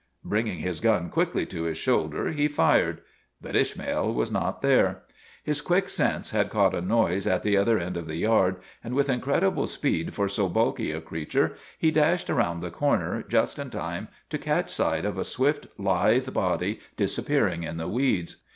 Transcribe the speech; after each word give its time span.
Bringing 0.23 0.57
his 0.57 0.79
gun 0.79 1.11
quickly 1.11 1.45
to 1.45 1.65
his 1.65 1.77
shoulder, 1.77 2.31
he 2.31 2.47
fired; 2.47 3.01
but 3.39 3.55
Ishmael 3.55 4.11
was 4.11 4.31
not 4.31 4.63
there. 4.63 5.03
His 5.43 5.61
quick 5.61 5.89
sense 5.89 6.31
had 6.31 6.49
caught 6.49 6.73
a 6.73 6.81
noise 6.81 7.27
at 7.27 7.43
the 7.43 7.55
other 7.55 7.77
end 7.77 7.95
of 7.97 8.07
the 8.07 8.15
yard, 8.15 8.55
and 8.83 8.95
with 8.95 9.09
incredible 9.11 9.67
speed 9.67 10.15
for 10.15 10.27
so 10.27 10.49
bulky 10.49 10.89
a 10.91 11.01
creature 11.01 11.53
he 11.77 11.91
dashed 11.91 12.29
round 12.29 12.63
the 12.63 12.71
corner 12.71 13.21
just 13.29 13.59
in 13.59 13.69
time 13.69 14.07
to 14.31 14.39
catch 14.39 14.71
sight 14.71 15.05
of 15.05 15.19
a 15.19 15.23
swift, 15.23 15.67
lithe 15.77 16.33
body 16.33 16.79
disappearing 16.97 17.61
in 17.61 17.77
the 17.77 17.87
weeds. 17.87 18.37